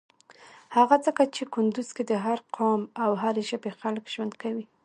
هغه 0.77 0.95
ځکه 1.05 1.21
چی 1.35 1.43
کندوز 1.53 1.89
کی 1.95 2.03
د 2.09 2.13
هر 2.25 2.39
قام 2.55 2.81
او 3.03 3.11
هری 3.21 3.43
ژبی 3.49 3.71
خلک 3.79 4.03
ژوند 4.13 4.33
کویی. 4.41 4.63